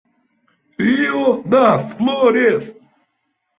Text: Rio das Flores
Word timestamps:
Rio 0.79 1.43
das 1.43 1.93
Flores 1.93 2.73